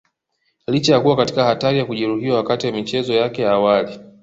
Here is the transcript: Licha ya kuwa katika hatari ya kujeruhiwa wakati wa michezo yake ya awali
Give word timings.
Licha 0.67 0.93
ya 0.93 0.99
kuwa 0.99 1.15
katika 1.17 1.43
hatari 1.43 1.77
ya 1.79 1.85
kujeruhiwa 1.85 2.37
wakati 2.37 2.67
wa 2.67 2.73
michezo 2.73 3.13
yake 3.13 3.41
ya 3.41 3.51
awali 3.51 3.99